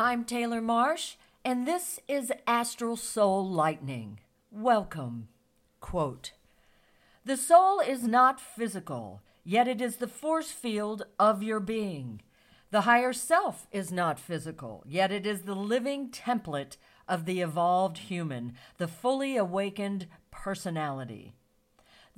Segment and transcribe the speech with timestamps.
[0.00, 4.20] I'm Taylor Marsh, and this is Astral Soul Lightning.
[4.48, 5.26] Welcome.
[5.80, 6.34] Quote
[7.24, 12.22] The soul is not physical, yet it is the force field of your being.
[12.70, 16.76] The higher self is not physical, yet it is the living template
[17.08, 21.34] of the evolved human, the fully awakened personality.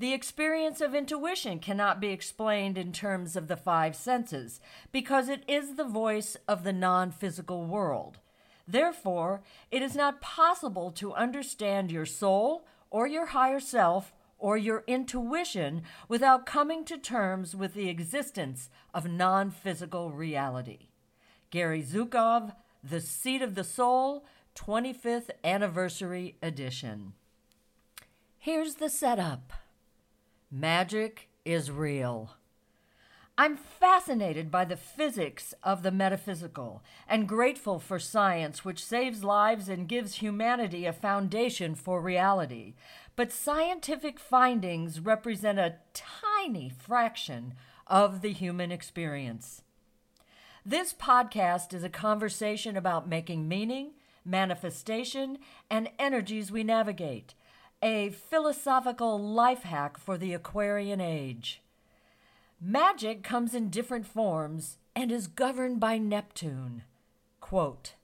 [0.01, 4.59] The experience of intuition cannot be explained in terms of the five senses
[4.93, 8.19] because it is the voice of the non physical world.
[8.67, 14.85] Therefore, it is not possible to understand your soul or your higher self or your
[14.87, 20.89] intuition without coming to terms with the existence of non physical reality.
[21.51, 24.25] Gary Zukav, The Seat of the Soul,
[24.57, 27.13] 25th Anniversary Edition.
[28.39, 29.53] Here's the setup
[30.53, 32.31] Magic is real.
[33.39, 39.69] I'm fascinated by the physics of the metaphysical and grateful for science, which saves lives
[39.69, 42.75] and gives humanity a foundation for reality.
[43.15, 47.55] But scientific findings represent a tiny fraction
[47.87, 49.63] of the human experience.
[50.67, 53.93] This podcast is a conversation about making meaning,
[54.25, 55.39] manifestation,
[55.71, 57.35] and energies we navigate,
[57.83, 61.63] a philosophical life hack for the Aquarian age.
[62.61, 66.83] Magic comes in different forms and is governed by Neptune.
[67.41, 67.95] Quote,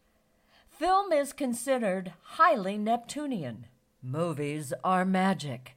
[0.66, 3.66] Film is considered highly Neptunian.
[4.02, 5.75] Movies are magic.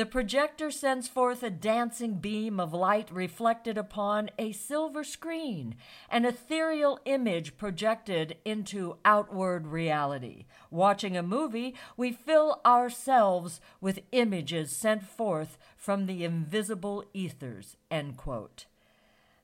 [0.00, 5.76] The projector sends forth a dancing beam of light reflected upon a silver screen,
[6.08, 10.46] an ethereal image projected into outward reality.
[10.70, 17.76] Watching a movie, we fill ourselves with images sent forth from the invisible ethers.
[17.90, 18.64] End quote.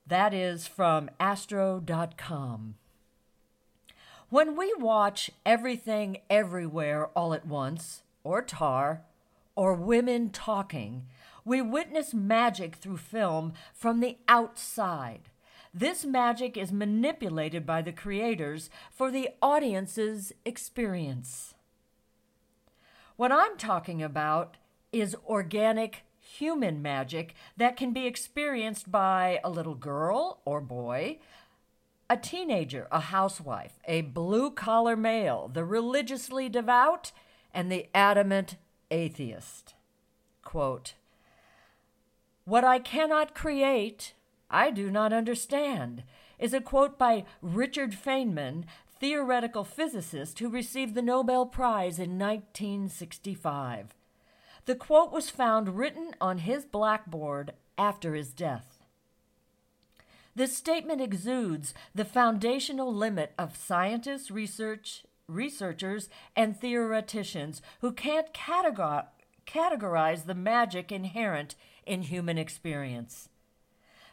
[0.06, 2.76] That is from astro.com.
[4.30, 9.02] When we watch everything everywhere all at once, or tar,
[9.56, 11.06] or women talking,
[11.44, 15.30] we witness magic through film from the outside.
[15.72, 21.54] This magic is manipulated by the creators for the audience's experience.
[23.16, 24.56] What I'm talking about
[24.92, 31.18] is organic human magic that can be experienced by a little girl or boy,
[32.10, 37.12] a teenager, a housewife, a blue collar male, the religiously devout,
[37.54, 38.56] and the adamant
[38.90, 39.74] atheist.
[40.42, 40.94] Quote,
[42.44, 44.14] what I cannot create,
[44.48, 46.04] I do not understand,
[46.38, 48.64] is a quote by Richard Feynman,
[49.00, 53.94] theoretical physicist who received the Nobel Prize in 1965.
[54.66, 58.82] The quote was found written on his blackboard after his death.
[60.36, 70.26] This statement exudes the foundational limit of scientists, research, researchers and theoreticians who can't categorize,
[70.26, 71.54] the magic inherent
[71.84, 73.28] in human experience.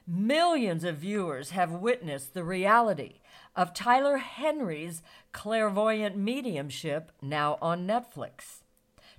[0.05, 3.19] Millions of viewers have witnessed the reality
[3.55, 5.01] of Tyler Henry's
[5.31, 8.63] clairvoyant mediumship now on Netflix.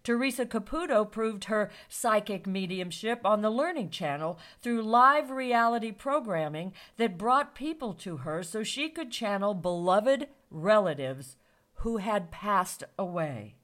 [0.02, 7.16] Theresa Caputo proved her psychic mediumship on the Learning Channel through live reality programming that
[7.16, 11.36] brought people to her so she could channel beloved relatives
[11.84, 13.54] who had passed away.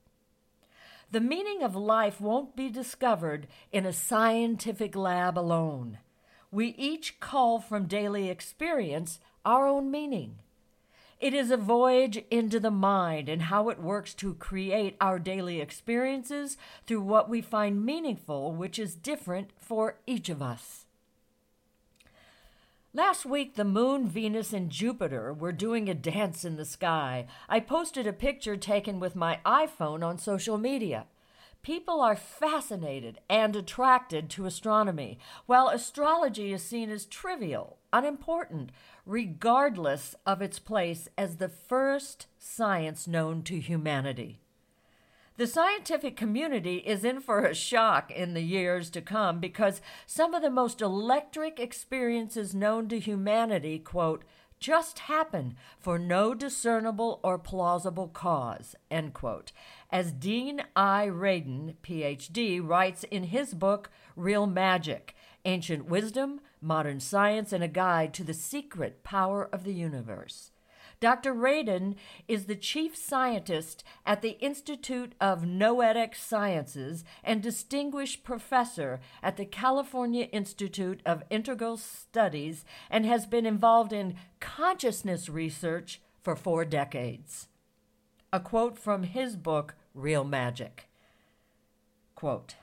[1.10, 5.97] The meaning of life won't be discovered in a scientific lab alone.
[6.53, 10.36] We each call from daily experience our own meaning.
[11.19, 15.59] It is a voyage into the mind and how it works to create our daily
[15.59, 20.79] experiences through what we find meaningful, which is different for each of us.
[22.93, 27.27] Last week, the moon, Venus, and Jupiter were doing a dance in the sky.
[27.49, 31.06] I posted a picture taken with my iPhone on social media.
[31.62, 38.72] People are fascinated and attracted to astronomy, while astrology is seen as trivial, unimportant,
[39.07, 44.41] regardless of its place as the first science known to humanity.
[45.41, 50.34] The scientific community is in for a shock in the years to come because some
[50.34, 54.22] of the most electric experiences known to humanity, quote,
[54.59, 59.51] just happen for no discernible or plausible cause, end quote.
[59.89, 61.07] As Dean I.
[61.07, 65.15] Radin, PhD, writes in his book, Real Magic
[65.47, 70.51] Ancient Wisdom, Modern Science, and a Guide to the Secret Power of the Universe.
[71.00, 71.34] Dr.
[71.34, 71.94] Radin
[72.28, 79.47] is the chief scientist at the Institute of Noetic Sciences and distinguished professor at the
[79.47, 87.48] California Institute of Integral Studies and has been involved in consciousness research for four decades.
[88.30, 90.86] A quote from his book, Real Magic.
[92.14, 92.56] Quote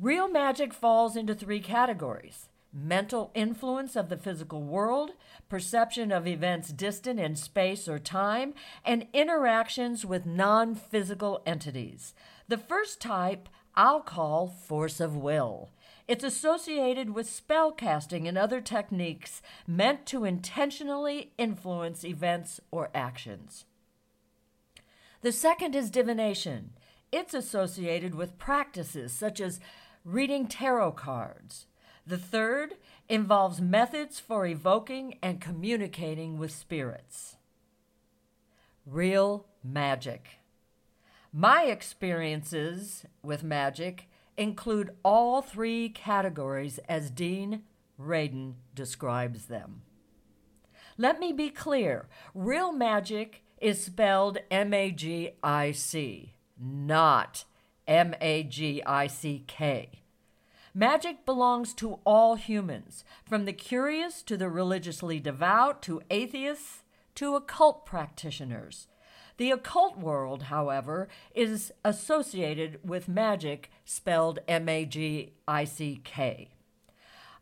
[0.00, 5.12] Real magic falls into three categories mental influence of the physical world,
[5.48, 8.54] perception of events distant in space or time,
[8.84, 12.14] and interactions with non physical entities.
[12.48, 15.70] The first type I'll call force of will.
[16.08, 23.64] It's associated with spell casting and other techniques meant to intentionally influence events or actions.
[25.22, 26.72] The second is divination.
[27.12, 29.60] It's associated with practices such as
[30.04, 31.66] reading tarot cards.
[32.12, 32.74] The third
[33.08, 37.36] involves methods for evoking and communicating with spirits.
[38.84, 40.40] Real magic.
[41.32, 47.62] My experiences with magic include all three categories as Dean
[47.98, 49.80] Radin describes them.
[50.98, 57.46] Let me be clear real magic is spelled M A G I C, not
[57.88, 60.01] M A G I C K.
[60.74, 66.82] Magic belongs to all humans, from the curious to the religiously devout to atheists
[67.14, 68.88] to occult practitioners.
[69.36, 76.48] The occult world, however, is associated with magic spelled M A G I C K.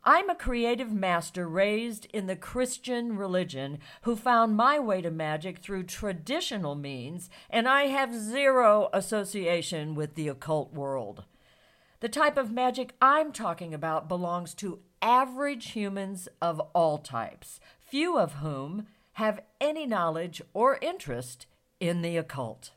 [0.03, 5.59] I'm a creative master raised in the Christian religion who found my way to magic
[5.59, 11.25] through traditional means, and I have zero association with the occult world.
[12.01, 18.19] The type of magic I'm talking about belongs to average humans of all types, few
[18.19, 21.47] of whom have any knowledge or interest
[21.79, 22.71] in the occult.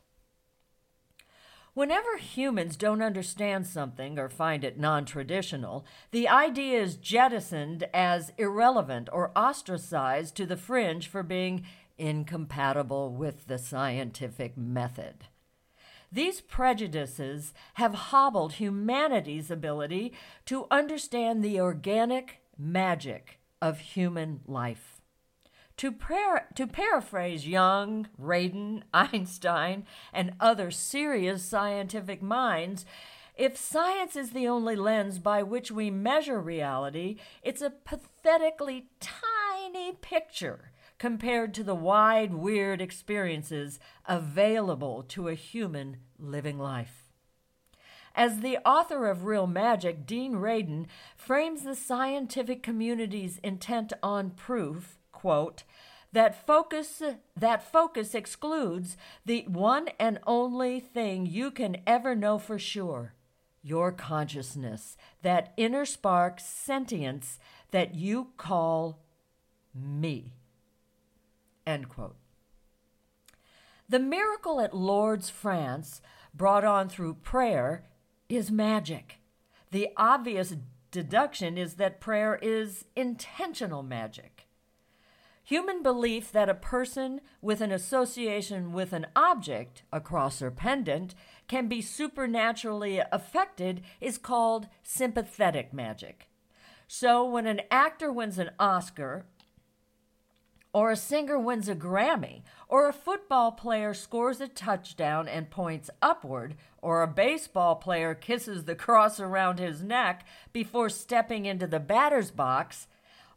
[1.74, 8.34] Whenever humans don't understand something or find it non traditional, the idea is jettisoned as
[8.38, 11.66] irrelevant or ostracized to the fringe for being
[11.98, 15.26] incompatible with the scientific method.
[16.14, 20.14] These prejudices have hobbled humanity's ability
[20.46, 25.02] to understand the organic magic of human life.
[25.78, 32.86] To, par- to paraphrase Jung, Radin, Einstein, and other serious scientific minds,
[33.36, 39.94] if science is the only lens by which we measure reality, it's a pathetically tiny
[39.94, 40.73] picture
[41.04, 47.10] compared to the wide, weird experiences available to a human living life.
[48.16, 50.86] As the author of Real Magic, Dean Radin
[51.18, 55.64] frames the scientific community's intent on proof quote,
[56.14, 57.02] that focus
[57.36, 58.96] that focus excludes
[59.26, 63.14] the one and only thing you can ever know for sure
[63.62, 67.40] your consciousness that inner spark sentience
[67.72, 69.04] that you call
[69.76, 70.32] me
[71.66, 72.18] end quote.
[73.90, 76.02] The miracle at lourdes france
[76.34, 77.84] brought on through prayer
[78.30, 79.20] is magic.
[79.72, 80.56] The obvious
[80.92, 84.48] deduction is that prayer is intentional magic.
[85.44, 91.16] Human belief that a person with an association with an object, a cross or pendant,
[91.50, 96.30] can be supernaturally affected is called sympathetic magic.
[96.88, 99.26] So when an actor wins an Oscar,
[100.74, 105.92] or a singer wins a Grammy, or a football player scores a touchdown and points
[106.02, 111.80] upward, or a baseball player kisses the cross around his neck before stepping into the
[111.80, 112.88] batter's box,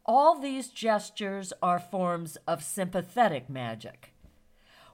[0.07, 4.12] all these gestures are forms of sympathetic magic.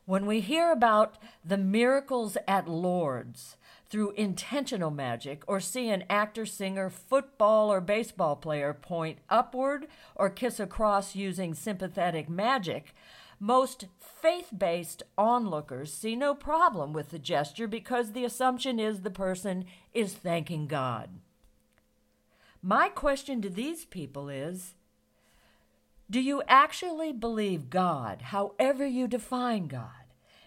[0.04, 3.56] When we hear about the miracles at Lourdes
[3.92, 10.30] through intentional magic, or see an actor, singer, football, or baseball player point upward or
[10.30, 12.94] kiss a cross using sympathetic magic,
[13.38, 19.10] most faith based onlookers see no problem with the gesture because the assumption is the
[19.10, 21.10] person is thanking God.
[22.62, 24.72] My question to these people is
[26.10, 30.01] do you actually believe God, however you define God,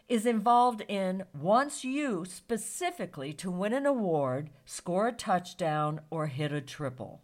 [0.07, 6.51] is involved in wants you specifically to win an award, score a touchdown, or hit
[6.51, 7.21] a triple?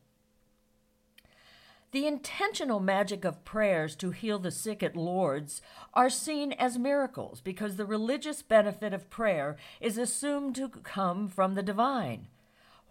[1.92, 5.62] The intentional magic of prayers to heal the sick at Lourdes
[5.94, 11.56] are seen as miracles because the religious benefit of prayer is assumed to come from
[11.56, 12.28] the divine.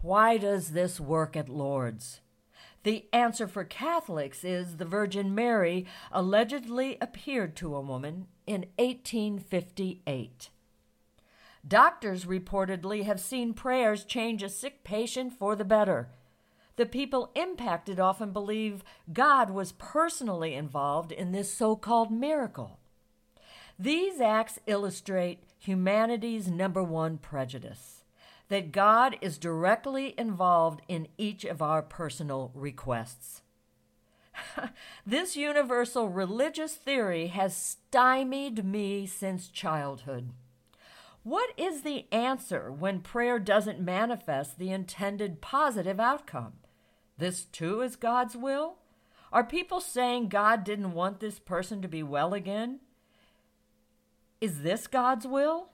[0.01, 2.21] Why does this work at Lourdes?
[2.83, 10.49] The answer for Catholics is the Virgin Mary allegedly appeared to a woman in 1858.
[11.65, 16.09] Doctors reportedly have seen prayers change a sick patient for the better.
[16.75, 22.79] The people impacted often believe God was personally involved in this so called miracle.
[23.79, 28.03] These acts illustrate humanity's number one prejudice
[28.49, 33.40] that God is directly involved in each of our personal requests.
[35.05, 40.31] this universal religious theory has stymied me since childhood.
[41.23, 46.53] What is the answer when prayer doesn't manifest the intended positive outcome?
[47.17, 48.77] This too is God's will?
[49.31, 52.79] Are people saying God didn't want this person to be well again?
[54.41, 55.69] Is this God's will?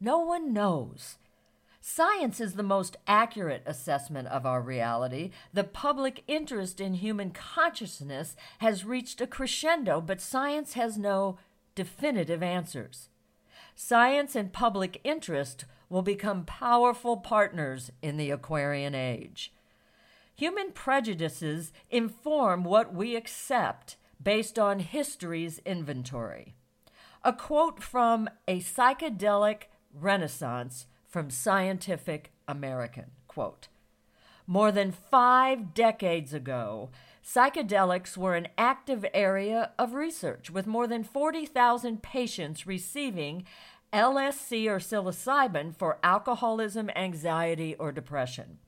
[0.00, 1.16] No one knows.
[1.82, 5.30] Science is the most accurate assessment of our reality.
[5.54, 11.38] The public interest in human consciousness has reached a crescendo, but science has no
[11.74, 13.08] definitive answers.
[13.74, 19.52] Science and public interest will become powerful partners in the Aquarian age.
[20.34, 26.54] Human prejudices inform what we accept based on history's inventory.
[27.24, 33.68] A quote from A Psychedelic Renaissance from Scientific American quote,
[34.46, 36.90] More than five decades ago,
[37.24, 43.44] psychedelics were an active area of research, with more than 40,000 patients receiving
[43.92, 48.58] LSD or psilocybin for alcoholism, anxiety, or depression.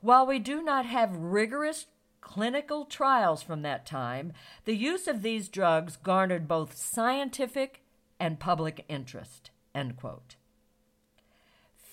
[0.00, 1.86] While we do not have rigorous
[2.20, 4.32] clinical trials from that time,
[4.64, 7.82] the use of these drugs garnered both scientific
[8.18, 9.50] and public interest.
[9.74, 10.36] End quote.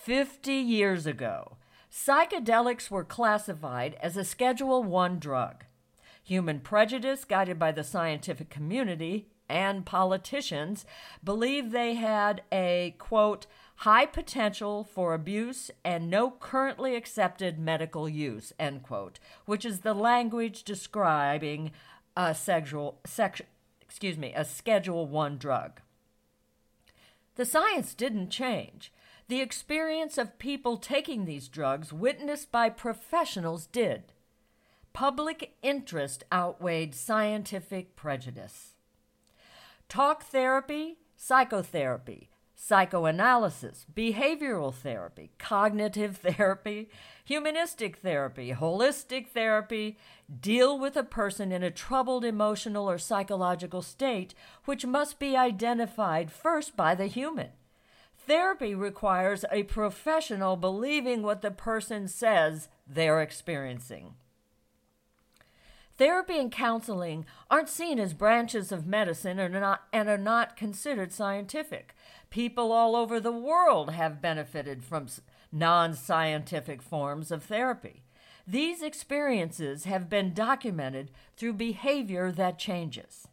[0.03, 1.57] 50 years ago,
[1.91, 5.63] psychedelics were classified as a Schedule 1 drug.
[6.23, 10.87] Human prejudice, guided by the scientific community and politicians,
[11.23, 18.51] believed they had a, quote, high potential for abuse and no currently accepted medical use,
[18.57, 21.71] end quote, which is the language describing
[22.17, 23.39] a sexual, sex,
[23.83, 25.79] excuse me, a Schedule 1 drug.
[27.35, 28.91] The science didn't change.
[29.31, 34.11] The experience of people taking these drugs, witnessed by professionals, did.
[34.91, 38.75] Public interest outweighed scientific prejudice.
[39.87, 46.89] Talk therapy, psychotherapy, psychoanalysis, behavioral therapy, cognitive therapy,
[47.23, 49.97] humanistic therapy, holistic therapy
[50.41, 54.33] deal with a person in a troubled emotional or psychological state,
[54.65, 57.51] which must be identified first by the human.
[58.27, 64.13] Therapy requires a professional believing what the person says they're experiencing.
[65.97, 70.55] Therapy and counseling aren't seen as branches of medicine and are not, and are not
[70.55, 71.95] considered scientific.
[72.29, 75.07] People all over the world have benefited from
[75.51, 78.03] non scientific forms of therapy.
[78.47, 83.27] These experiences have been documented through behavior that changes.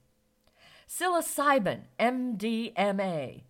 [0.87, 3.42] Psilocybin, MDMA,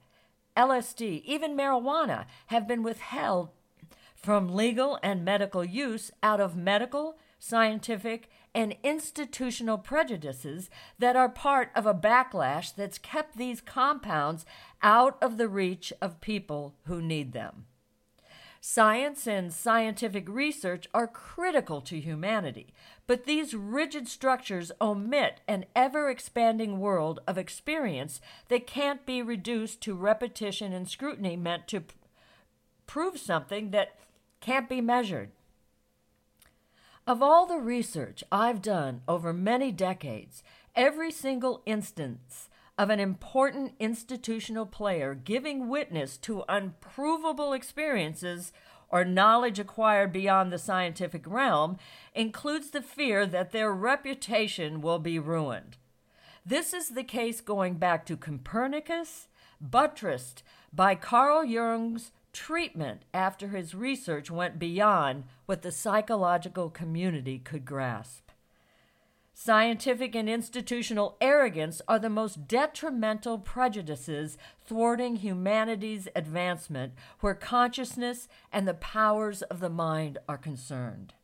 [0.58, 3.50] LSD, even marijuana have been withheld
[4.16, 11.70] from legal and medical use out of medical, scientific, and institutional prejudices that are part
[11.76, 14.44] of a backlash that's kept these compounds
[14.82, 17.66] out of the reach of people who need them.
[18.60, 22.74] Science and scientific research are critical to humanity,
[23.08, 29.80] but these rigid structures omit an ever expanding world of experience that can't be reduced
[29.80, 31.82] to repetition and scrutiny meant to
[32.86, 33.98] prove something that
[34.40, 35.30] can't be measured.
[37.06, 40.42] Of all the research I've done over many decades,
[40.76, 48.52] every single instance of an important institutional player giving witness to unprovable experiences
[48.90, 51.76] or knowledge acquired beyond the scientific realm
[52.14, 55.76] includes the fear that their reputation will be ruined.
[56.44, 59.28] This is the case going back to Copernicus,
[59.60, 60.42] buttressed
[60.72, 68.27] by Carl Jung's treatment after his research went beyond what the psychological community could grasp.
[69.40, 78.66] Scientific and institutional arrogance are the most detrimental prejudices thwarting humanity's advancement where consciousness and
[78.66, 81.14] the powers of the mind are concerned.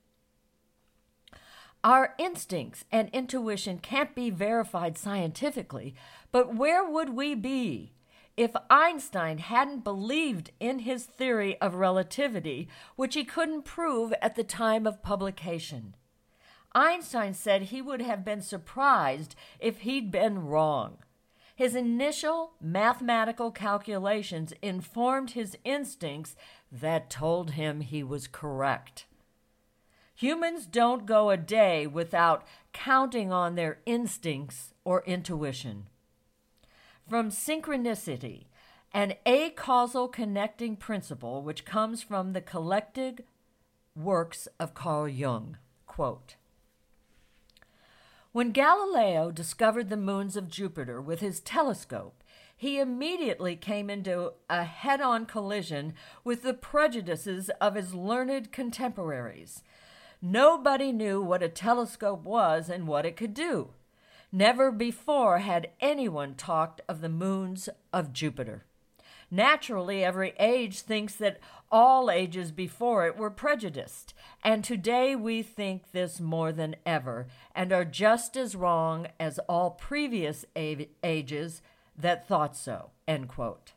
[1.83, 5.97] Our instincts and intuition can't be verified scientifically,
[6.31, 7.95] but where would we be
[8.37, 14.45] if Einstein hadn't believed in his theory of relativity, which he couldn't prove at the
[14.45, 15.97] time of publication.
[16.75, 20.99] Einstein said he would have been surprised if he'd been wrong.
[21.55, 26.35] His initial mathematical calculations informed his instincts
[26.73, 29.07] that told him he was correct.
[30.17, 35.87] Humans don't go a day without counting on their instincts or intuition.
[37.09, 38.47] from synchronicity,
[38.93, 43.25] an acausal connecting principle which comes from the collected
[43.95, 45.59] works of Carl Jung.
[45.87, 46.37] Quote,
[48.35, 52.25] when Galileo discovered the moons of Jupiter with his telescope,
[52.57, 59.63] he immediately came into a head on collision with the prejudices of his learned contemporaries.
[60.21, 63.69] Nobody knew what a telescope was and what it could do.
[64.33, 68.65] Never before had anyone talked of the moons of Jupiter.
[69.31, 71.41] Naturally, every age thinks that
[71.71, 77.73] all ages before it were prejudiced, and today we think this more than ever, and
[77.73, 81.63] are just as wrong as all previous ages
[81.97, 82.91] that thought so.
[83.09, 83.73] End quote.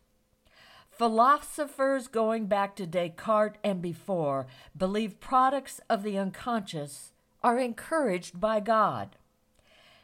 [0.89, 7.13] Philosophers going back to Descartes and before believe products of the unconscious
[7.43, 9.15] are encouraged by God.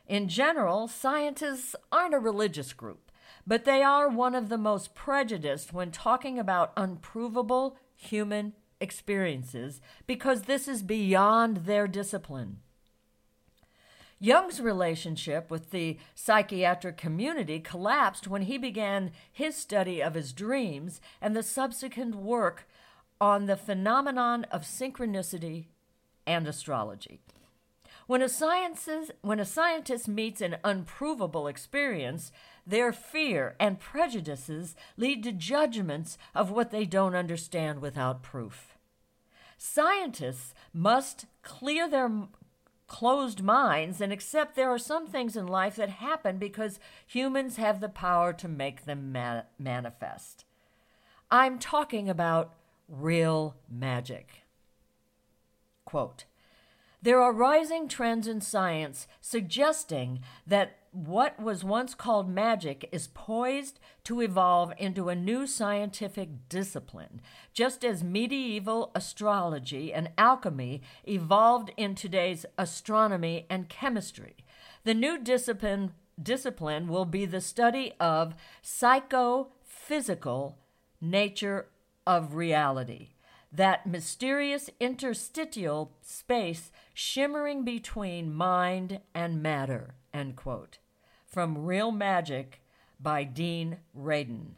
[0.08, 3.12] In general, scientists aren't a religious group,
[3.46, 10.44] but they are one of the most prejudiced when talking about unprovable human experiences because
[10.44, 12.58] this is beyond their discipline.
[14.20, 21.02] Jung's relationship with the psychiatric community collapsed when he began his study of his dreams
[21.22, 22.66] and the subsequent work
[23.20, 25.66] on the phenomenon of synchronicity
[26.26, 27.20] and astrology.
[28.08, 32.32] When a, sciences, when a scientist meets an unprovable experience,
[32.66, 38.78] their fear and prejudices lead to judgments of what they don't understand without proof.
[39.58, 42.10] Scientists must clear their
[42.88, 47.80] closed minds and accept there are some things in life that happen because humans have
[47.80, 50.46] the power to make them ma- manifest.
[51.32, 52.54] I'm talking about
[52.88, 54.44] real magic.
[55.86, 56.26] Quote
[57.02, 63.80] There are rising trends in science suggesting that what was once called magic is poised
[64.04, 67.20] to evolve into a new scientific discipline,
[67.52, 74.36] just as medieval astrology and alchemy evolved in today's astronomy and chemistry.
[74.84, 80.60] The new discipline, discipline will be the study of psychophysical
[81.02, 81.70] nature
[82.06, 83.14] of reality,
[83.52, 89.96] that mysterious interstitial space shimmering between mind and matter.
[90.14, 90.78] End quote
[91.34, 92.62] from Real Magic
[93.00, 94.52] by Dean Radin.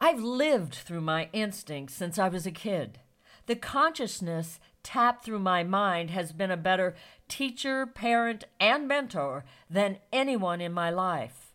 [0.00, 3.00] I've lived through my instincts since I was a kid.
[3.46, 6.94] The consciousness tapped through my mind has been a better
[7.26, 11.52] teacher, parent, and mentor than anyone in my life.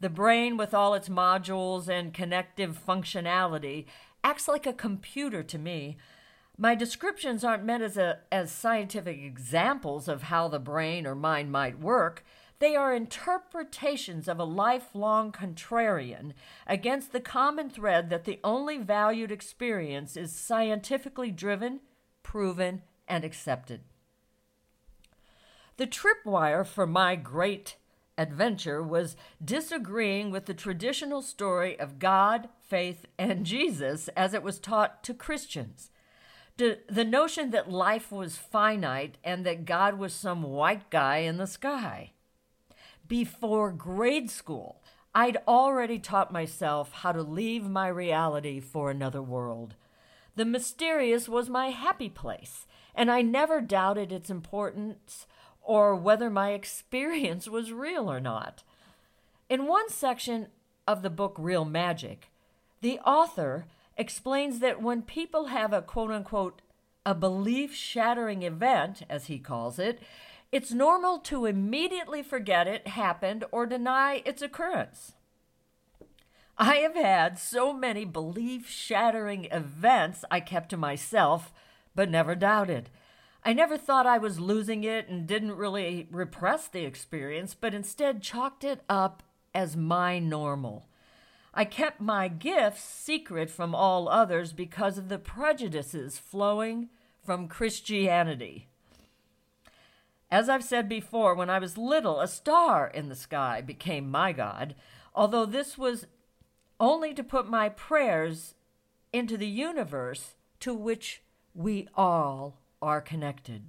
[0.00, 3.84] The brain, with all its modules and connective functionality,
[4.24, 5.98] acts like a computer to me.
[6.56, 11.52] My descriptions aren't meant as, a, as scientific examples of how the brain or mind
[11.52, 12.24] might work.
[12.62, 16.32] They are interpretations of a lifelong contrarian
[16.64, 21.80] against the common thread that the only valued experience is scientifically driven,
[22.22, 23.80] proven, and accepted.
[25.76, 27.78] The tripwire for my great
[28.16, 34.60] adventure was disagreeing with the traditional story of God, faith, and Jesus as it was
[34.60, 35.90] taught to Christians.
[36.58, 41.48] The, notion that life was finite and that God was some white guy in the
[41.48, 42.12] sky
[43.12, 44.80] before grade school,
[45.14, 49.74] I'd already taught myself how to leave my reality for another world.
[50.34, 55.26] The mysterious was my happy place, and I never doubted its importance
[55.60, 58.62] or whether my experience was real or not.
[59.50, 60.46] In one section
[60.88, 62.30] of the book Real Magic,
[62.80, 63.66] the author
[63.98, 66.62] explains that when people have a quote unquote
[67.04, 70.00] a belief shattering event, as he calls it,
[70.52, 75.14] it's normal to immediately forget it happened or deny its occurrence.
[76.58, 81.52] I have had so many belief shattering events I kept to myself,
[81.94, 82.90] but never doubted.
[83.42, 88.22] I never thought I was losing it and didn't really repress the experience, but instead
[88.22, 89.22] chalked it up
[89.54, 90.86] as my normal.
[91.54, 96.90] I kept my gifts secret from all others because of the prejudices flowing
[97.24, 98.68] from Christianity.
[100.32, 104.32] As I've said before, when I was little, a star in the sky became my
[104.32, 104.74] God,
[105.14, 106.06] although this was
[106.80, 108.54] only to put my prayers
[109.12, 111.20] into the universe to which
[111.54, 113.64] we all are connected.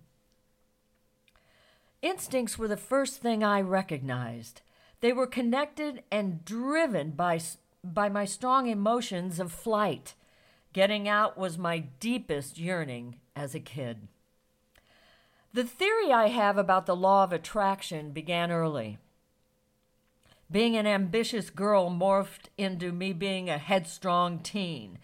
[2.02, 4.62] Instincts were the first thing I recognized.
[5.02, 7.42] They were connected and driven by,
[7.84, 10.14] by my strong emotions of flight.
[10.72, 14.08] Getting out was my deepest yearning as a kid.
[15.56, 18.98] The theory I have about the law of attraction began early.
[20.50, 24.98] Being an ambitious girl morphed into me being a headstrong teen.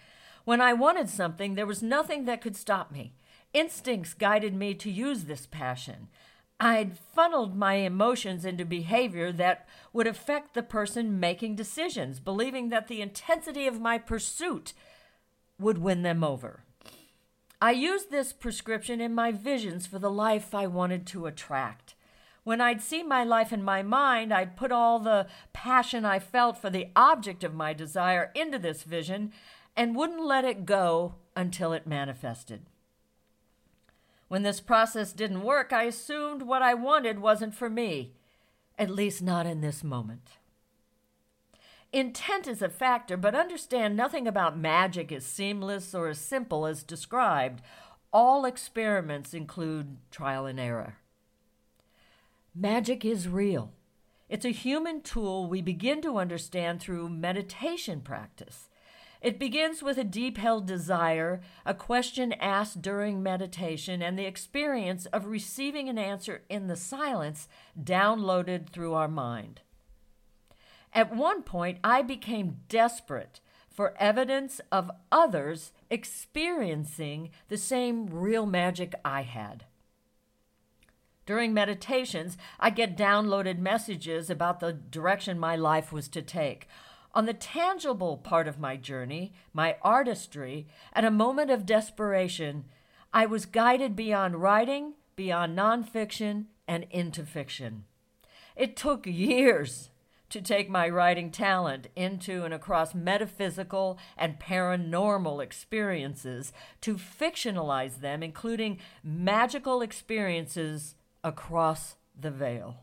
[0.45, 3.13] When I wanted something, there was nothing that could stop me.
[3.53, 6.07] Instincts guided me to use this passion.
[6.59, 12.87] I'd funneled my emotions into behavior that would affect the person making decisions, believing that
[12.87, 14.73] the intensity of my pursuit
[15.59, 16.63] would win them over.
[17.61, 21.95] I used this prescription in my visions for the life I wanted to attract.
[22.45, 26.57] When I'd see my life in my mind, I'd put all the passion I felt
[26.57, 29.33] for the object of my desire into this vision
[29.75, 32.65] and wouldn't let it go until it manifested.
[34.29, 38.13] When this process didn't work, I assumed what I wanted wasn't for me,
[38.77, 40.38] at least not in this moment.
[41.91, 46.83] Intent is a factor, but understand nothing about magic is seamless or as simple as
[46.83, 47.63] described.
[48.13, 50.97] All experiments include trial and error.
[52.53, 53.71] Magic is real.
[54.27, 58.69] It's a human tool we begin to understand through meditation practice.
[59.21, 65.07] It begins with a deep held desire, a question asked during meditation, and the experience
[65.07, 67.47] of receiving an answer in the silence
[67.81, 69.61] downloaded through our mind.
[70.93, 78.93] At one point, I became desperate for evidence of others experiencing the same real magic
[79.05, 79.65] I had.
[81.25, 86.67] During meditations, I get downloaded messages about the direction my life was to take.
[87.13, 92.65] On the tangible part of my journey, my artistry, at a moment of desperation,
[93.13, 97.85] I was guided beyond writing, beyond nonfiction, and into fiction.
[98.55, 99.89] It took years
[100.29, 108.23] to take my writing talent into and across metaphysical and paranormal experiences to fictionalize them,
[108.23, 112.77] including magical experiences across the veil.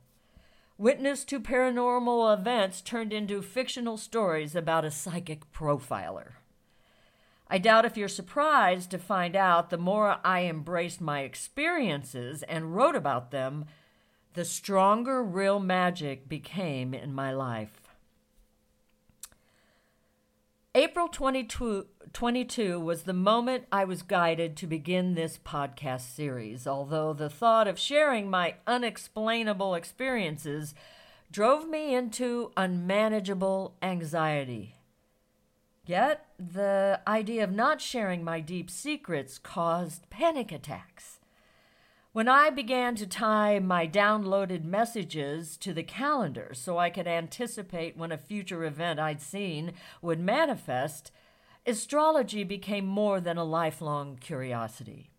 [0.79, 6.33] Witness to paranormal events turned into fictional stories about a psychic profiler.
[7.49, 12.75] I doubt if you're surprised to find out the more I embraced my experiences and
[12.75, 13.67] wrote about them,
[14.37, 17.89] the stronger real magic became in my life.
[20.75, 27.15] April 22, 22 was the moment I was guided to begin this podcast series, although
[27.15, 30.75] the thought of sharing my unexplainable experiences
[31.33, 34.75] drove me into unmanageable anxiety.
[35.87, 41.16] Yet, the idea of not sharing my deep secrets caused panic attacks.
[42.17, 47.95] When I began to tie my downloaded messages to the calendar so I could anticipate
[47.95, 51.13] when a future event I'd seen would manifest,
[51.67, 55.11] astrology became more than a lifelong curiosity.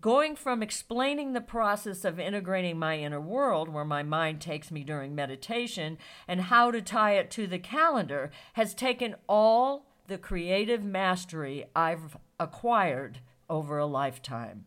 [0.00, 4.82] Going from explaining the process of integrating my inner world, where my mind takes me
[4.82, 10.82] during meditation, and how to tie it to the calendar, has taken all the creative
[10.82, 13.18] mastery I've acquired
[13.50, 14.64] over a lifetime.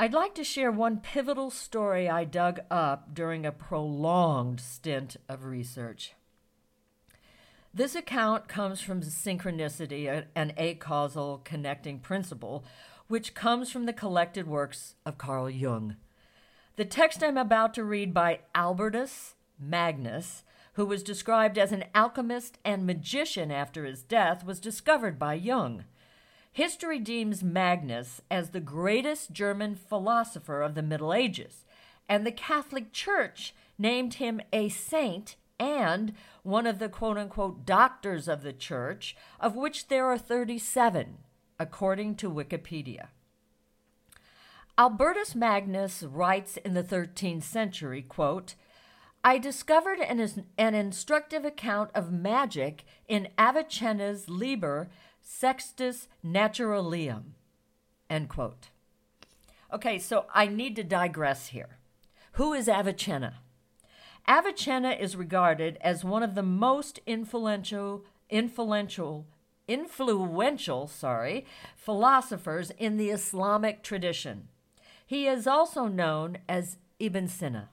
[0.00, 5.44] I'd like to share one pivotal story I dug up during a prolonged stint of
[5.44, 6.14] research.
[7.74, 12.64] This account comes from synchronicity, an acausal connecting principle,
[13.08, 15.96] which comes from the collected works of Carl Jung.
[16.76, 22.56] The text I'm about to read by Albertus Magnus, who was described as an alchemist
[22.64, 25.84] and magician after his death, was discovered by Jung.
[26.52, 31.64] History deems Magnus as the greatest German philosopher of the Middle Ages,
[32.08, 38.26] and the Catholic Church named him a saint and one of the quote unquote doctors
[38.26, 41.18] of the church, of which there are 37,
[41.58, 43.08] according to Wikipedia.
[44.76, 48.54] Albertus Magnus writes in the 13th century, quote,
[49.22, 54.88] I discovered an, an instructive account of magic in Avicenna's Liber
[55.32, 57.34] Sextus Naturalium.
[58.10, 58.70] End quote.
[59.72, 61.78] Okay, so I need to digress here.
[62.32, 63.34] Who is Avicenna?
[64.28, 69.28] Avicenna is regarded as one of the most influential influential
[69.68, 74.48] influential, sorry, philosophers in the Islamic tradition.
[75.06, 77.70] He is also known as Ibn Sina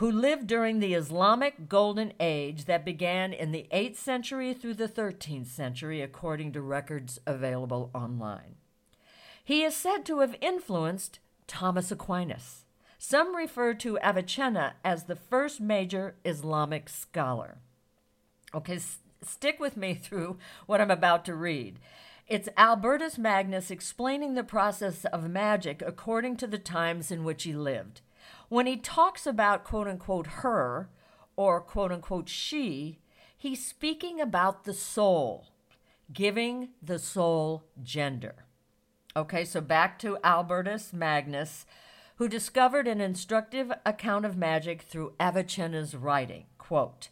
[0.00, 4.88] who lived during the Islamic Golden Age that began in the 8th century through the
[4.88, 8.54] 13th century, according to records available online.
[9.44, 12.64] He is said to have influenced Thomas Aquinas.
[12.96, 17.58] Some refer to Avicenna as the first major Islamic scholar.
[18.54, 21.78] Okay, s- stick with me through what I'm about to read.
[22.26, 27.52] It's Albertus Magnus explaining the process of magic according to the times in which he
[27.52, 28.00] lived
[28.50, 30.90] when he talks about quote unquote her
[31.36, 32.98] or quote unquote she,
[33.34, 35.46] he's speaking about the soul,
[36.12, 38.44] giving the soul gender.
[39.16, 41.64] Okay, so back to Albertus Magnus,
[42.16, 46.44] who discovered an instructive account of magic through Avicenna's writing.
[46.58, 47.08] Quote,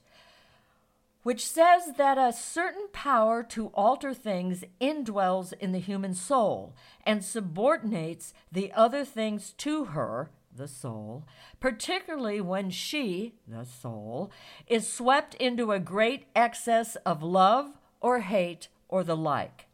[1.22, 6.74] which says that a certain power to alter things indwells in the human soul
[7.04, 11.24] and subordinates the other things to her, the soul,
[11.60, 14.30] particularly when she, the soul,
[14.66, 19.66] is swept into a great excess of love or hate or the like.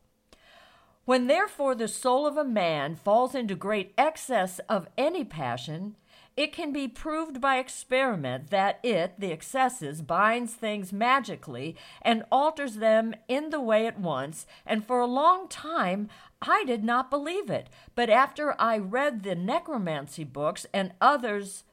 [1.05, 5.97] When therefore the soul of a man falls into great excess of any passion,
[6.37, 12.77] it can be proved by experiment that it, the excesses, binds things magically and alters
[12.77, 16.09] them in the way it wants, and for a long time
[16.43, 17.69] I did not believe it.
[17.95, 21.65] But after I read the necromancy books and others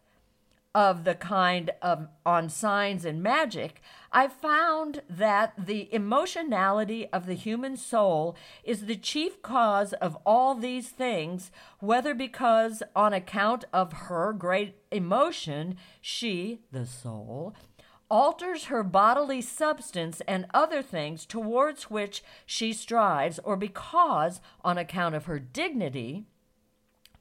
[0.74, 3.82] of the kind of on signs and magic,
[4.13, 10.54] I found that the emotionality of the human soul is the chief cause of all
[10.54, 17.56] these things, whether because on account of her great emotion, she, the soul,
[18.10, 25.15] alters her bodily substance and other things towards which she strives, or because, on account
[25.15, 26.26] of her dignity,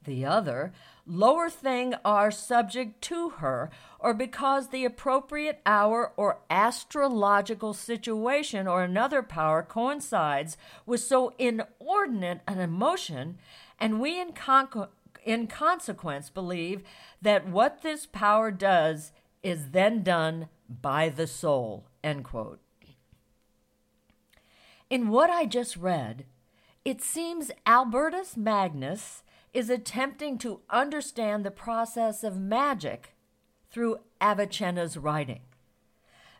[0.03, 0.73] the other,
[1.05, 8.83] lower thing are subject to her, or because the appropriate hour or astrological situation or
[8.83, 13.37] another power coincides with so inordinate an emotion,
[13.79, 14.87] and we in, con-
[15.25, 16.83] in consequence believe
[17.21, 19.11] that what this power does
[19.43, 21.85] is then done by the soul.
[22.03, 22.59] End quote.
[24.89, 26.25] In what I just read,
[26.83, 33.15] it seems Albertus Magnus is attempting to understand the process of magic
[33.69, 35.41] through Avicenna's writing.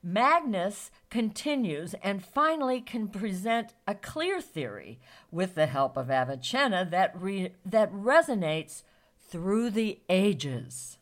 [0.03, 7.13] Magnus continues and finally can present a clear theory with the help of Avicenna that,
[7.19, 8.81] re- that resonates
[9.29, 10.97] through the ages.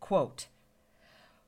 [0.00, 0.48] Quote,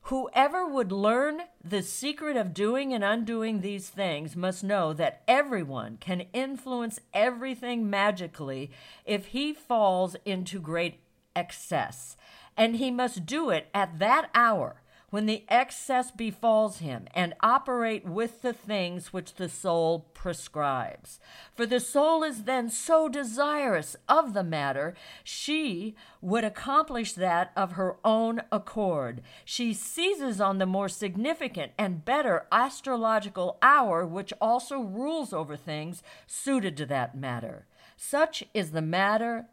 [0.06, 5.96] Whoever would learn the secret of doing and undoing these things must know that everyone
[6.00, 8.70] can influence everything magically
[9.04, 11.00] if he falls into great
[11.36, 12.16] excess.
[12.56, 14.81] And he must do it at that hour
[15.12, 21.20] when the excess befalls him, and operate with the things which the soul prescribes.
[21.54, 27.72] For the soul is then so desirous of the matter, she would accomplish that of
[27.72, 29.20] her own accord.
[29.44, 36.02] She seizes on the more significant and better astrological hour, which also rules over things
[36.26, 37.66] suited to that matter.
[37.98, 39.44] Such is the matter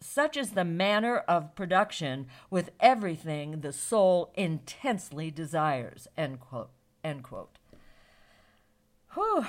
[0.00, 6.08] such is the manner of production with everything the soul intensely desires.
[6.16, 6.70] End quote.
[7.04, 7.58] End quote.
[9.14, 9.46] Whew.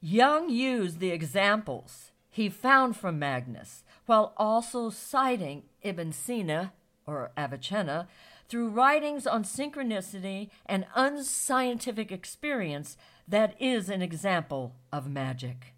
[0.00, 6.72] Jung used the examples he found from Magnus, while also citing Ibn Sina,
[7.06, 8.06] or Avicenna,
[8.48, 15.74] through writings on synchronicity and unscientific experience that is an example of magic.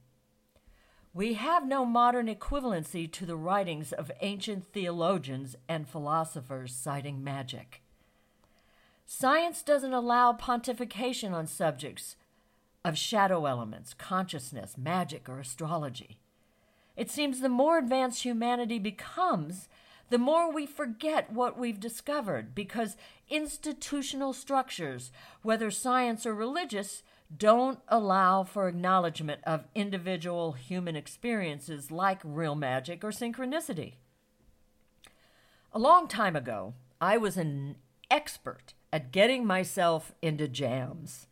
[1.15, 7.83] We have no modern equivalency to the writings of ancient theologians and philosophers citing magic.
[9.05, 12.17] Science doesn't allow pontification on subjects
[12.83, 16.17] of shadow elements, consciousness, magic, or astrology.
[16.97, 19.69] It seems the more advanced humanity becomes,
[20.09, 22.97] the more we forget what we've discovered because
[23.29, 27.03] institutional structures, whether science or religious,
[27.39, 33.95] don't allow for acknowledgement of individual human experiences like real magic or synchronicity.
[35.73, 37.77] A long time ago, I was an
[38.11, 41.27] expert at getting myself into jams.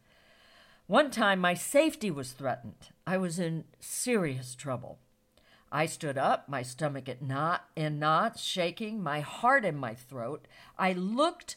[0.86, 2.88] One time, my safety was threatened.
[3.06, 4.98] I was in serious trouble.
[5.70, 10.48] I stood up, my stomach at knot, in knots, shaking, my heart in my throat.
[10.76, 11.56] I looked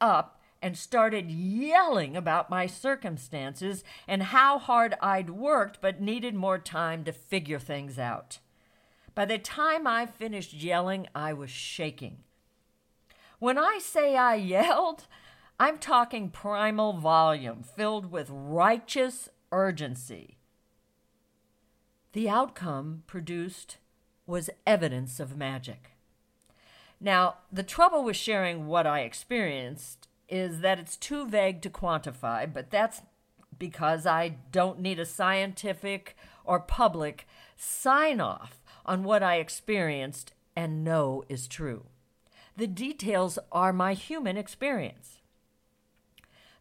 [0.00, 6.58] up and started yelling about my circumstances and how hard I'd worked but needed more
[6.58, 8.38] time to figure things out.
[9.14, 12.18] By the time I finished yelling, I was shaking.
[13.38, 15.06] When I say I yelled,
[15.60, 20.38] I'm talking primal volume filled with righteous urgency.
[22.12, 23.78] The outcome produced
[24.26, 25.92] was evidence of magic.
[27.00, 32.52] Now, the trouble with sharing what I experienced is that it's too vague to quantify,
[32.52, 33.02] but that's
[33.58, 40.84] because I don't need a scientific or public sign off on what I experienced and
[40.84, 41.86] know is true.
[42.56, 45.20] The details are my human experience.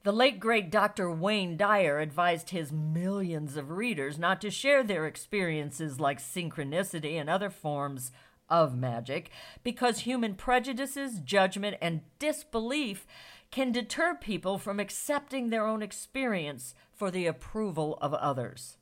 [0.03, 1.11] The late great Dr.
[1.11, 7.29] Wayne Dyer advised his millions of readers not to share their experiences like synchronicity and
[7.29, 8.11] other forms
[8.49, 9.29] of magic
[9.63, 13.05] because human prejudices, judgment, and disbelief
[13.51, 18.77] can deter people from accepting their own experience for the approval of others.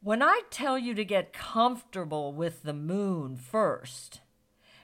[0.00, 4.20] When I tell you to get comfortable with the moon first,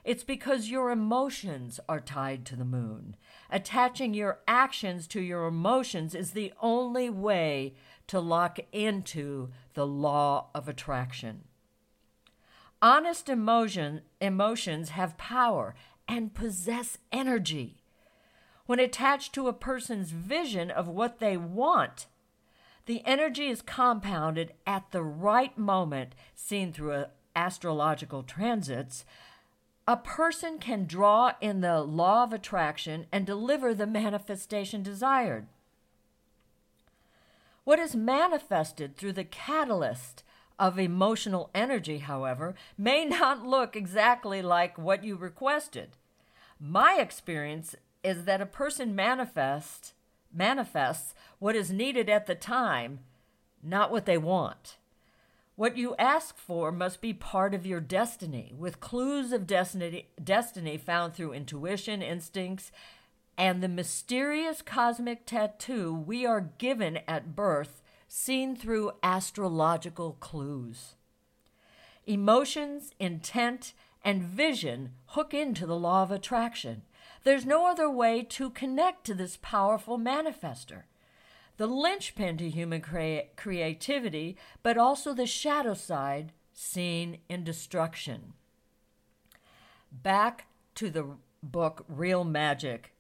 [0.03, 3.17] it's because your emotions are tied to the moon.
[3.49, 7.75] Attaching your actions to your emotions is the only way
[8.09, 11.45] to lock into the law of attraction.
[12.83, 15.75] Honest emotion, emotions have power
[16.07, 17.84] and possess energy.
[18.67, 22.07] When attached to a person's vision of what they want,
[22.87, 29.05] the energy is compounded at the right moment, seen through uh, astrological transits.
[29.87, 35.47] A person can draw in the law of attraction and deliver the manifestation desired.
[37.65, 40.23] What is manifested through the catalyst
[40.59, 45.97] of emotional energy, however, may not look exactly like what you requested.
[46.61, 47.75] My experience
[48.05, 49.95] is that a person manifests
[50.35, 53.01] manifests what is needed at the time,
[53.63, 54.77] not what they want.
[55.57, 60.77] What you ask for must be part of your destiny, with clues of destiny, destiny
[60.77, 62.73] found through intuition, instincts,
[63.39, 70.97] and the mysterious cosmic tattoo we are given at birth, seen through astrological clues.
[72.07, 73.73] Emotions, intent,
[74.05, 76.83] and vision hook into the law of attraction
[77.25, 80.83] there's no other way to connect to this powerful manifester.
[81.57, 88.33] The linchpin to human crea- creativity, but also the shadow side seen in destruction.
[89.93, 91.07] Back to the
[91.43, 92.95] book Real Magic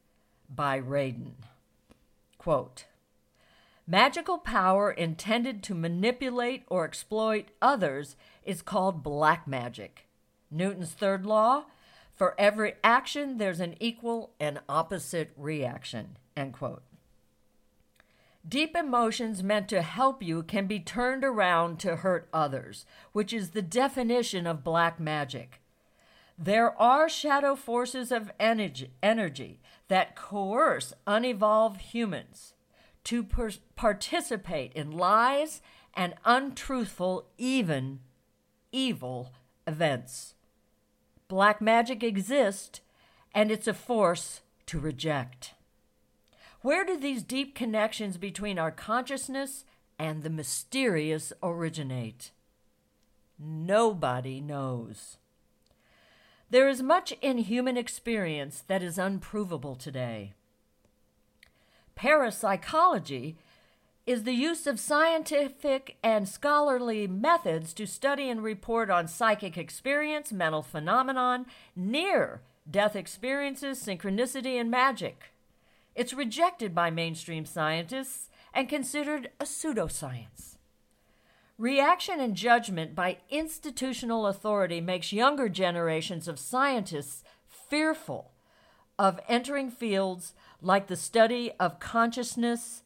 [0.48, 1.34] by Radin.
[2.38, 2.84] Quote
[3.86, 10.06] Magical power intended to manipulate or exploit others is called black magic.
[10.50, 11.64] Newton's third law
[12.14, 16.16] for every action, there's an equal and opposite reaction.
[16.36, 16.82] End quote.
[18.46, 23.50] Deep emotions meant to help you can be turned around to hurt others, which is
[23.50, 25.62] the definition of black magic.
[26.38, 32.54] There are shadow forces of energy, energy that coerce unevolved humans
[33.04, 35.62] to per- participate in lies
[35.94, 38.00] and untruthful, even
[38.72, 39.32] evil
[39.66, 40.34] events.
[41.34, 42.80] Black magic exists,
[43.34, 45.54] and it's a force to reject.
[46.62, 49.64] Where do these deep connections between our consciousness
[49.98, 52.30] and the mysterious originate?
[53.36, 55.16] Nobody knows.
[56.50, 60.34] There is much in human experience that is unprovable today.
[61.96, 63.36] Parapsychology
[64.06, 70.32] is the use of scientific and scholarly methods to study and report on psychic experience,
[70.32, 75.32] mental phenomenon, near death experiences, synchronicity, and magic.
[75.94, 80.56] It's rejected by mainstream scientists and considered a pseudoscience.
[81.56, 88.32] Reaction and judgment by institutional authority makes younger generations of scientists fearful
[88.98, 92.83] of entering fields like the study of consciousness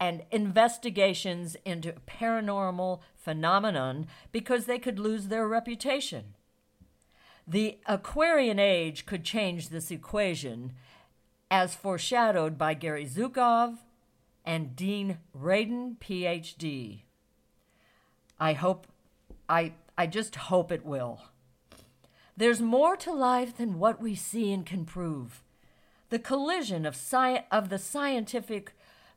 [0.00, 6.34] and investigations into paranormal phenomenon because they could lose their reputation.
[7.46, 10.72] The Aquarian age could change this equation,
[11.50, 13.78] as foreshadowed by Gary Zukav
[14.44, 17.02] and Dean Radin, PhD.
[18.38, 18.86] I hope,
[19.48, 21.20] I, I just hope it will.
[22.36, 25.42] There's more to life than what we see and can prove.
[26.08, 28.72] The collision of, sci- of the scientific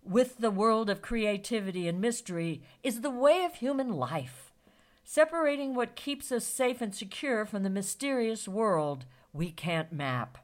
[0.05, 4.51] with the world of creativity and mystery is the way of human life,
[5.03, 10.37] separating what keeps us safe and secure from the mysterious world we can't map.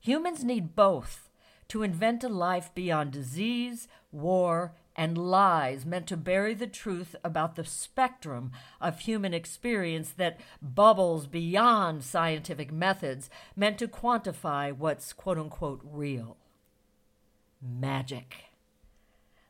[0.00, 1.28] Humans need both
[1.68, 7.54] to invent a life beyond disease, war, and lies meant to bury the truth about
[7.54, 8.50] the spectrum
[8.80, 16.36] of human experience that bubbles beyond scientific methods meant to quantify what's quote unquote real
[17.60, 18.44] magic.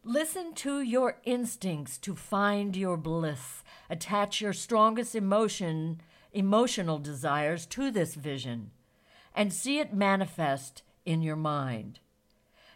[0.03, 3.63] Listen to your instincts to find your bliss.
[3.89, 6.01] Attach your strongest emotion,
[6.33, 8.71] emotional desires to this vision
[9.35, 12.01] and see it manifest in your mind.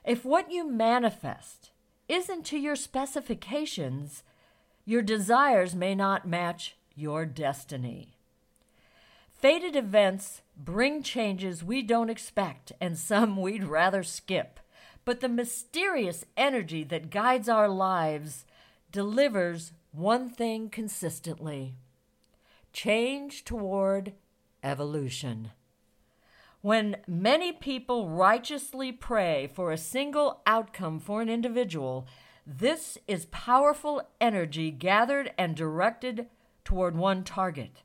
[0.04, 1.70] If what you manifest
[2.08, 4.22] isn't to your specifications,
[4.84, 8.18] your desires may not match your destiny.
[9.32, 14.60] Fated events bring changes we don't expect and some we'd rather skip
[15.04, 18.44] but the mysterious energy that guides our lives
[18.90, 21.74] delivers one thing consistently
[22.72, 24.12] change toward
[24.62, 25.52] evolution.
[26.60, 32.06] When many people righteously pray for a single outcome for an individual,
[32.46, 36.26] this is powerful energy gathered and directed
[36.64, 37.82] toward one target.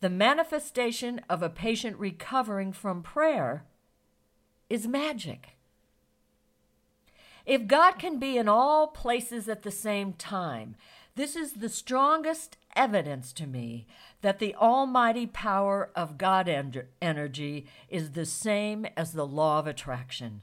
[0.00, 3.64] The manifestation of a patient recovering from prayer
[4.68, 5.55] is magic.
[7.46, 10.74] If God can be in all places at the same time,
[11.14, 13.86] this is the strongest evidence to me
[14.20, 19.68] that the almighty power of God en- energy is the same as the law of
[19.68, 20.42] attraction.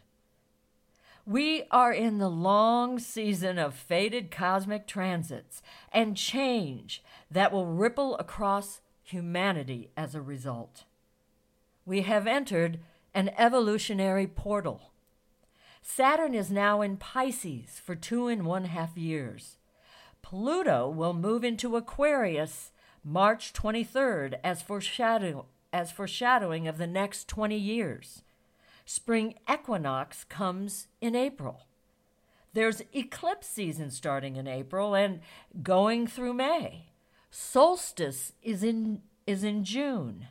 [1.26, 8.18] We are in the long season of fated cosmic transits and change that will ripple
[8.18, 10.86] across humanity as a result.
[11.86, 12.80] We have entered
[13.14, 14.93] an evolutionary portal.
[15.86, 19.58] Saturn is now in Pisces for two and one half years.
[20.22, 22.72] Pluto will move into Aquarius
[23.04, 28.24] March 23rd as, foreshadow, as foreshadowing of the next 20 years.
[28.86, 31.66] Spring equinox comes in April.
[32.54, 35.20] There's eclipse season starting in April and
[35.62, 36.88] going through May.
[37.30, 40.28] Solstice is in, is in June,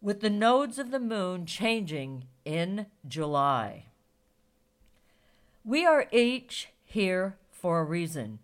[0.00, 3.87] with the nodes of the moon changing in July.
[5.68, 8.38] We are each here for a reason.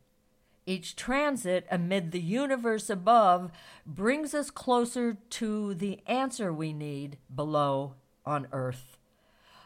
[0.67, 3.51] Each transit amid the universe above
[3.87, 7.95] brings us closer to the answer we need below
[8.27, 8.99] on earth.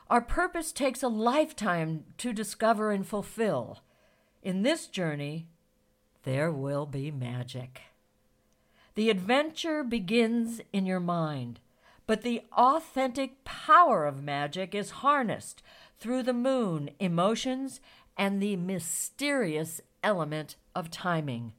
[0.09, 3.81] Our purpose takes a lifetime to discover and fulfill.
[4.41, 5.49] In this journey,
[6.23, 7.81] there will be magic.
[8.95, 11.59] The adventure begins in your mind,
[12.07, 15.61] but the authentic power of magic is harnessed
[15.99, 17.81] through the moon, emotions,
[18.17, 21.53] and the mysterious element of timing.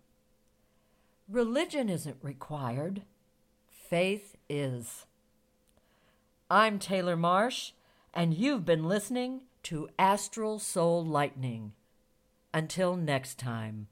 [1.27, 3.03] Religion isn't required,
[3.67, 5.05] faith is.
[6.49, 7.71] I'm Taylor Marsh,
[8.13, 11.73] and you've been listening to Astral Soul Lightning.
[12.53, 13.87] Until next time.